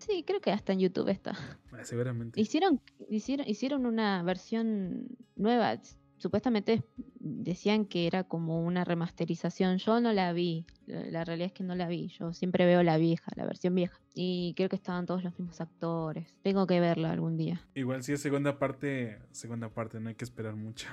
[0.00, 1.36] Sí, creo que hasta en YouTube está.
[1.72, 2.40] Ah, seguramente.
[2.40, 5.80] Hicieron, hicieron, hicieron una versión nueva.
[6.16, 6.82] Supuestamente
[7.18, 9.78] decían que era como una remasterización.
[9.78, 10.66] Yo no la vi.
[10.86, 12.08] La, la realidad es que no la vi.
[12.08, 14.00] Yo siempre veo la vieja, la versión vieja.
[14.14, 16.34] Y creo que estaban todos los mismos actores.
[16.42, 17.60] Tengo que verla algún día.
[17.74, 20.88] Igual si es segunda parte, segunda parte, no hay que esperar mucho.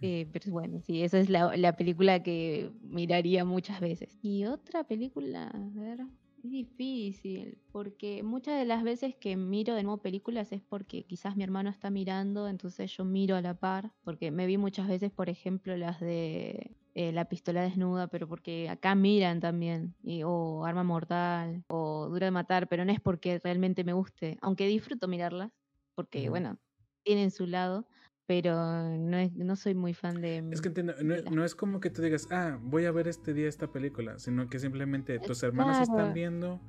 [0.00, 4.18] Eh, pero bueno, sí, esa es la, la película que miraría muchas veces.
[4.20, 6.00] Y otra película, a ver,
[6.44, 11.36] es difícil, porque muchas de las veces que miro de nuevo películas es porque quizás
[11.36, 15.12] mi hermano está mirando, entonces yo miro a la par, porque me vi muchas veces,
[15.12, 20.64] por ejemplo, las de eh, La pistola desnuda, pero porque acá miran también, y, o
[20.64, 25.08] Arma Mortal, o Dura de Matar, pero no es porque realmente me guste, aunque disfruto
[25.08, 25.52] mirarlas,
[25.94, 26.58] porque bueno,
[27.04, 27.86] tienen su lado,
[28.26, 28.54] pero
[28.98, 30.38] no, es- no soy muy fan de...
[30.50, 33.34] Es que entiendo, no, no es como que tú digas, ah, voy a ver este
[33.34, 36.60] día esta película, sino que simplemente tus hermanos están viendo,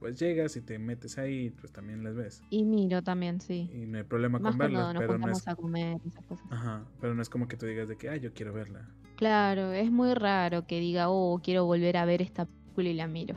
[0.00, 2.42] pues llegas y te metes ahí, pues también las ves.
[2.50, 3.70] y miro también, sí.
[3.72, 6.46] Y no hay problema Más con verlas, pero no es, a comer, esas cosas.
[6.50, 8.88] ajá, pero no es como que tú digas de que, ah, yo quiero verla.
[9.16, 13.06] Claro, es muy raro que diga, oh, quiero volver a ver esta película y la
[13.06, 13.36] miro.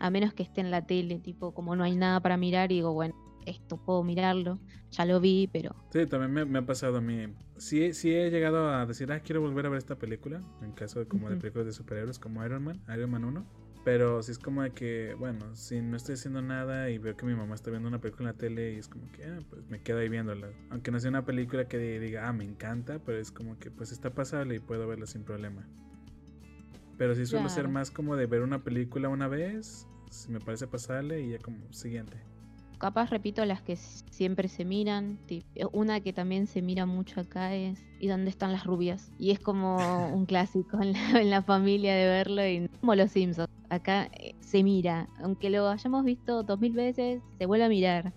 [0.00, 2.76] A menos que esté en la tele, tipo, como no hay nada para mirar, y
[2.76, 3.14] digo, bueno,
[3.50, 4.58] esto puedo mirarlo.
[4.90, 7.26] Ya lo vi, pero Sí, también me, me ha pasado a mí.
[7.56, 11.00] Sí, sí he llegado a decir, ah, quiero volver a ver esta película, en caso
[11.00, 13.44] de como de películas de superhéroes como Iron Man, Iron Man 1.
[13.84, 17.24] Pero sí es como de que, bueno, si no estoy haciendo nada y veo que
[17.24, 19.66] mi mamá está viendo una película en la tele y es como que, ah, pues
[19.70, 20.48] me quedo ahí viéndola.
[20.70, 23.92] Aunque no sea una película que diga, ah, me encanta, pero es como que pues
[23.92, 25.66] está pasable y puedo verla sin problema.
[26.98, 30.66] Pero sí suelo ser más como de ver una película una vez, si me parece
[30.66, 32.18] pasable y ya como siguiente.
[32.78, 35.20] Capaz repito las que siempre se miran.
[35.28, 39.12] eh, Una que también se mira mucho acá es ¿Y dónde están las rubias?
[39.16, 43.10] Y es como un clásico en la, en la familia de verlo y como los
[43.12, 43.46] Simpsons.
[43.70, 48.14] Acá eh, se mira, aunque lo hayamos visto dos mil veces, se vuelve a mirar.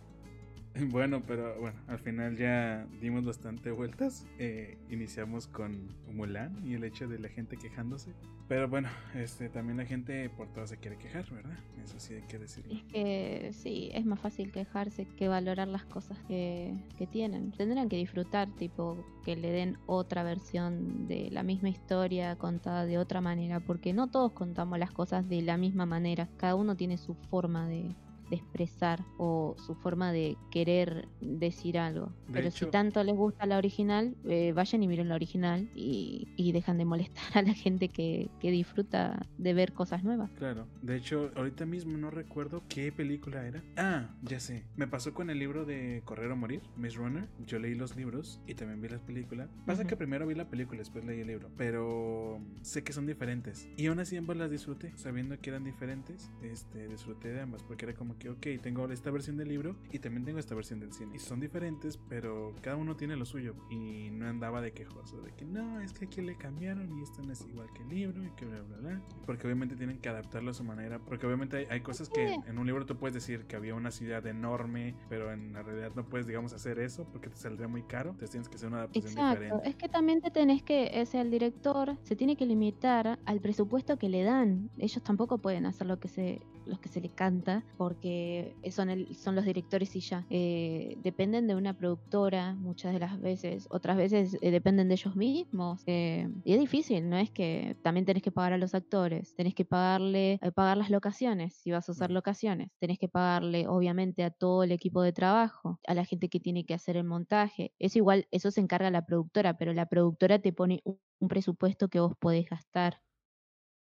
[0.92, 4.26] Bueno, pero bueno, al final ya dimos bastante vueltas.
[4.40, 8.12] Eh, iniciamos con Mulan y el hecho de la gente quejándose.
[8.48, 11.58] Pero bueno, este también la gente por todo se quiere quejar, ¿verdad?
[11.82, 12.74] Eso sí hay que decirlo.
[12.74, 17.52] Es que sí, es más fácil quejarse que valorar las cosas que, que tienen.
[17.52, 22.98] Tendrán que disfrutar, tipo, que le den otra versión de la misma historia contada de
[22.98, 26.28] otra manera, porque no todos contamos las cosas de la misma manera.
[26.36, 27.96] Cada uno tiene su forma de,
[28.32, 32.08] de expresar o su forma de querer decir algo.
[32.28, 35.70] De Pero hecho- si tanto les gusta la original, eh, vayan y miren la original
[35.76, 40.32] y, y dejan de molestar a la gente que, que disfruta de ver cosas nuevas.
[40.38, 43.62] Claro, de hecho, ahorita mismo no recuerdo qué película era.
[43.78, 44.63] Ah, ya sé.
[44.76, 47.28] Me pasó con el libro de Correr o Morir, Miss Runner.
[47.46, 49.50] Yo leí los libros y también vi las películas.
[49.65, 49.89] Pasa Ujú.
[49.89, 51.50] que primero vi la película, después leí el libro.
[51.58, 53.67] Pero sé que son diferentes.
[53.78, 54.94] Y aún así ambas las disfruté.
[54.96, 57.63] Sabiendo que eran diferentes, este, disfruté de ambas.
[57.63, 60.80] Porque era como que, ok, tengo esta versión del libro y también tengo esta versión
[60.80, 61.16] del cine.
[61.16, 63.56] Y son diferentes, pero cada uno tiene lo suyo.
[63.72, 65.22] Y no andaba de quejoso.
[65.22, 67.90] De que no, es que aquí le cambiaron y esto no es igual que el
[67.90, 69.02] libro y que bla, bla, bla.
[69.26, 71.00] Porque obviamente tienen que adaptarlo a su manera.
[71.00, 73.90] Porque obviamente hay, hay cosas que en un libro tú puedes decir que había una
[73.90, 77.82] ciudad enorme, pero en la realidad no puedes, digamos, hacer eso porque te saldría muy
[77.82, 78.12] caro.
[78.12, 79.70] Entonces tienes que hacer una adaptación Exacto, diferente.
[79.70, 83.98] es que también te tenés que, ese el director se tiene que limitar al presupuesto
[83.98, 84.70] que le dan.
[84.78, 89.15] Ellos tampoco pueden hacer lo que se, lo que se les canta, porque son, el,
[89.15, 90.26] son los directores y ya.
[90.30, 95.15] Eh, dependen de una productora muchas de las veces, otras veces eh, dependen de ellos
[95.15, 95.82] mismos.
[95.88, 99.54] eh, y es difícil, no es que también tenés que pagar a los actores, tenés
[99.56, 102.12] que pagarle, pagar las locaciones, si vas a usar Ujú.
[102.12, 106.39] locaciones, tenés que pagarle obviamente a todo el equipo de trabajo, a la gente que
[106.39, 107.74] tiene que hacer el montaje.
[107.80, 111.89] Eso igual, eso se encarga la productora, pero la productora te pone un, un presupuesto
[111.89, 113.02] que vos podés gastar.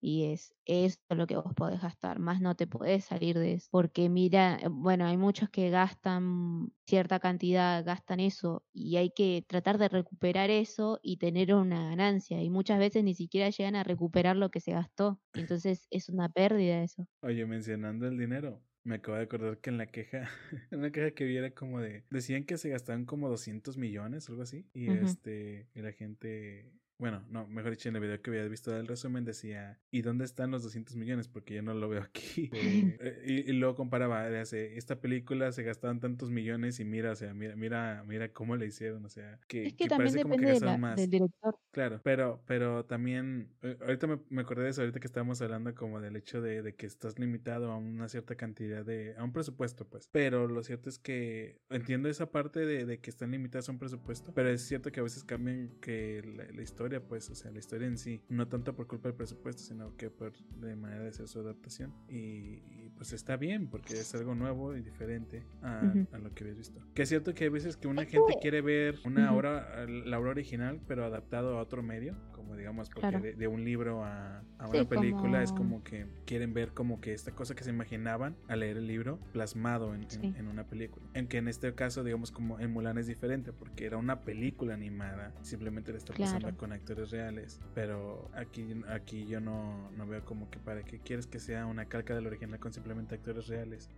[0.02, 3.68] Y es eso lo que vos podés gastar, más no te podés salir de eso.
[3.72, 9.46] Porque mira, eh, bueno, hay muchos que gastan cierta cantidad, gastan eso, y hay que
[9.48, 12.42] tratar de recuperar eso y tener una ganancia.
[12.42, 15.22] Y muchas veces ni siquiera llegan a recuperar lo que se gastó.
[15.34, 17.08] Entonces es una pérdida eso.
[17.22, 20.30] Oye, mencionando el dinero, me acabo de acordar que en la queja,
[20.72, 24.30] en una queja que vi era como de, decían que se gastaban como 200 millones,
[24.30, 28.30] algo así, y este, y la gente, bueno, no, mejor dicho, en el video que
[28.30, 31.28] había visto del resumen decía, ¿y dónde están los 200 millones?
[31.28, 32.50] Porque yo no lo veo aquí.
[33.04, 37.16] Eh, y, y luego comparaba, hace, esta película se gastaban tantos millones y mira, o
[37.16, 40.22] sea, mira, mira, mira cómo la hicieron, o sea, que, Es que que también parece
[40.24, 40.96] como que depende de la- gastaron más.
[40.98, 41.56] del director.
[41.72, 45.74] Claro, pero, pero también, eh, ahorita me, me acordé de eso, ahorita que estábamos hablando
[45.74, 49.32] como del hecho de, de que estás limitado a una cierta cantidad de, a un
[49.32, 50.10] presupuesto, pues.
[50.12, 53.80] Pero lo cierto es que entiendo esa parte de, de que están limitados a un
[53.80, 57.52] presupuesto, pero es cierto que a veces cambian que la, la historia, pues, o sea,
[57.52, 61.04] la historia en sí, no tanto por culpa del presupuesto, sino que por de manera
[61.04, 61.94] de hacer su adaptación.
[62.10, 65.82] Y, y, pues está bien, porque es algo nuevo y diferente a,
[66.22, 66.82] lo que habías visto.
[66.94, 70.32] Que es cierto que hay veces que una gente quiere ver una obra, la obra
[70.32, 74.84] original, pero adaptado a otro medio, como como digamos, porque de, un libro a, una
[74.86, 78.78] película es como que quieren ver como que esta cosa que se imaginaban al leer
[78.78, 81.06] el libro plasmado en, una película.
[81.16, 85.32] Aunque en este caso, digamos, como en Mulan es diferente, porque era una película animada,
[85.44, 90.50] simplemente le está pasando con actores reales, pero aquí, aquí yo no, no veo como
[90.50, 93.90] que para qué quieres que sea una calca del original con simplemente actores reales.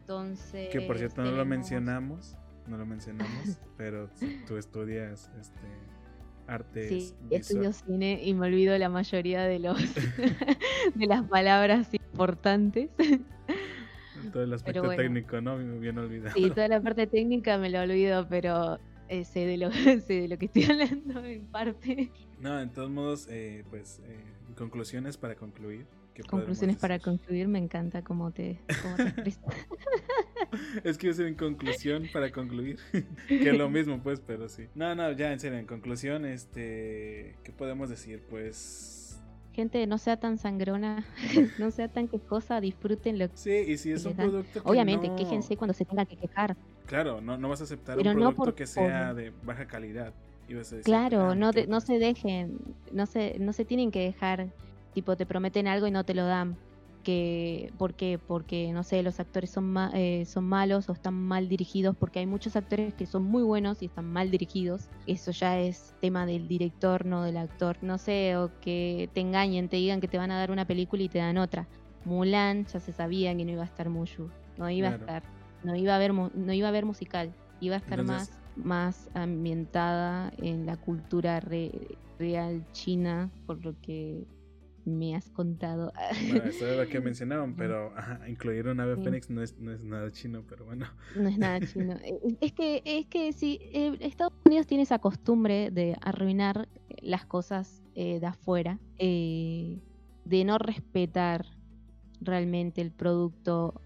[0.00, 0.68] Entonces.
[0.70, 4.10] Que por cierto no lo mencionamos, no lo mencionamos, pero
[4.46, 5.95] tú estudias este
[6.46, 6.88] artes.
[6.88, 9.78] Sí, estudio cine y me olvido la mayoría de los
[10.94, 12.90] de las palabras importantes.
[14.32, 15.56] Todo el aspecto técnico, ¿no?
[15.56, 16.34] Me bien olvidado.
[16.34, 18.78] Sí, toda la parte técnica me lo olvido, pero
[19.08, 19.70] eh, sé, de lo,
[20.06, 22.10] sé de lo que estoy hablando en parte.
[22.40, 24.24] No, en todos modos, eh, pues, eh,
[24.56, 25.86] conclusiones para concluir.
[26.24, 29.44] Conclusiones para concluir, me encanta cómo te, cómo te expresas.
[30.84, 32.78] es que yo en conclusión para concluir,
[33.28, 34.68] que es lo mismo pues, pero sí.
[34.74, 38.22] No, no, ya en serio, en conclusión, este, ¿qué podemos decir?
[38.28, 39.20] Pues...
[39.52, 41.06] Gente, no sea tan sangrona,
[41.58, 43.36] no sea tan quejosa, disfruten lo que...
[43.36, 46.56] Sí, y si es un producto que Obviamente, quéjense cuando se tengan que quejar.
[46.86, 50.12] Claro, no, no vas a aceptar un producto que sea de baja calidad.
[50.84, 52.58] claro, ah, no, no se dejen,
[52.92, 54.52] no se, no se tienen que dejar
[54.96, 56.56] tipo te prometen algo y no te lo dan.
[57.04, 58.18] Que, ¿Por qué?
[58.18, 62.26] Porque, no sé, los actores son, eh, son malos o están mal dirigidos, porque hay
[62.26, 64.88] muchos actores que son muy buenos y están mal dirigidos.
[65.06, 67.76] Eso ya es tema del director, no del actor.
[67.82, 71.02] No sé, o que te engañen, te digan que te van a dar una película
[71.02, 71.68] y te dan otra.
[72.06, 75.22] Mulan ya se sabía que no iba a estar Mushu, no iba a estar,
[75.62, 80.32] no iba a haber, no iba a haber musical, iba a estar más, más ambientada
[80.38, 84.24] en la cultura real china, por lo que
[84.86, 85.92] me has contado.
[86.30, 87.92] Bueno, eso es lo que mencionaban, pero
[88.28, 90.86] incluir un ave fénix no es, no es nada chino, pero bueno.
[91.16, 91.96] No es nada chino.
[92.06, 96.68] Eh, es que, es que si eh, Estados Unidos tiene esa costumbre de arruinar
[97.02, 99.80] las cosas eh, de afuera, de
[100.44, 101.46] no respetar
[102.20, 103.80] realmente el producto,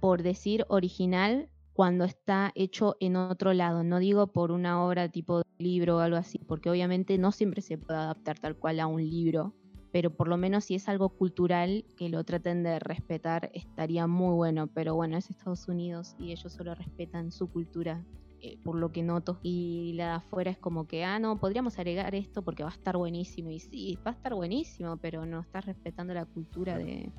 [0.00, 3.82] por decir original, cuando está hecho en otro lado.
[3.82, 7.78] No digo por una obra tipo libro o algo así, porque obviamente no siempre se
[7.78, 9.54] puede adaptar tal cual a un libro
[9.92, 14.34] pero por lo menos si es algo cultural que lo traten de respetar estaría muy
[14.34, 18.04] bueno, pero bueno, es Estados Unidos y ellos solo respetan su cultura.
[18.42, 19.40] Eh, por lo que noto.
[19.42, 22.74] Y la de afuera es como que ah no podríamos agregar esto porque va a
[22.74, 27.10] estar buenísimo y sí va a estar buenísimo pero no estás respetando la cultura de,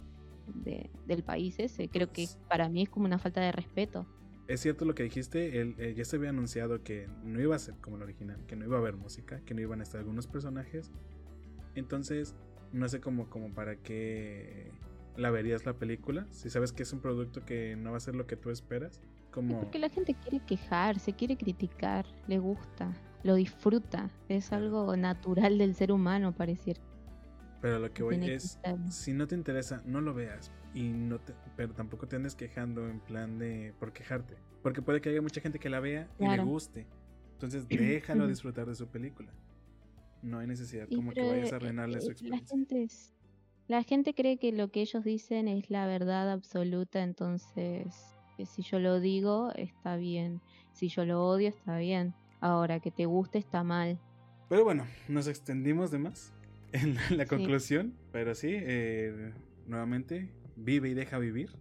[1.05, 1.89] del país ese.
[1.89, 4.05] Creo que para mí es como una falta de respeto.
[4.47, 7.59] Es cierto lo que dijiste, el, eh, ya se había anunciado que no iba a
[7.59, 9.99] ser como el original, que no iba a haber música, que no iban a estar
[9.99, 10.91] algunos personajes.
[11.75, 12.33] Entonces,
[12.71, 14.71] no sé cómo, como para qué
[15.15, 18.15] la verías la película, si sabes que es un producto que no va a ser
[18.15, 19.01] lo que tú esperas.
[19.31, 19.59] Como...
[19.59, 22.91] Porque la gente quiere quejarse, quiere criticar, le gusta,
[23.23, 26.81] lo disfruta, es algo natural del ser humano, pareciera.
[27.61, 30.51] Pero lo que voy es, si no te interesa, no lo veas.
[30.73, 34.35] Y no te, pero tampoco te andes quejando en plan de por quejarte.
[34.61, 36.85] Porque puede que haya mucha gente que la vea y le guste.
[37.33, 39.31] Entonces déjalo disfrutar de su película.
[40.21, 42.45] No hay necesidad como que vayas a eh, arruinarle su experiencia.
[42.45, 42.87] La gente,
[43.67, 48.79] la gente cree que lo que ellos dicen es la verdad absoluta, entonces si yo
[48.79, 50.41] lo digo está bien,
[50.73, 53.99] si yo lo odio está bien, ahora que te guste está mal.
[54.49, 56.33] Pero bueno, nos extendimos de más
[56.71, 59.33] en la, conclusión, pero sí, eh,
[59.65, 61.51] nuevamente, vive y deja vivir.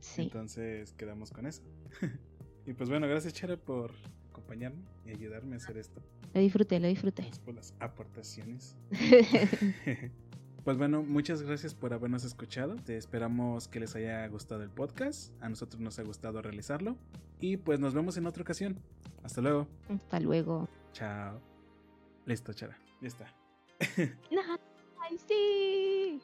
[0.00, 0.22] Sí.
[0.22, 1.62] Entonces quedamos con eso.
[2.66, 3.92] y pues bueno, gracias Chara por
[4.46, 6.00] acompañarme y ayudarme a hacer esto.
[6.32, 7.30] Lo disfruté, lo disfruté.
[7.44, 8.76] por las aportaciones.
[10.64, 12.76] pues bueno, muchas gracias por habernos escuchado.
[12.76, 15.32] Te esperamos que les haya gustado el podcast.
[15.42, 16.96] A nosotros nos ha gustado realizarlo.
[17.40, 18.78] Y pues nos vemos en otra ocasión.
[19.22, 19.66] Hasta luego.
[19.88, 20.68] Hasta luego.
[20.92, 21.40] Chao.
[22.24, 22.78] Listo, Chara.
[23.00, 23.34] Ya está.
[23.98, 26.20] Ay, sí.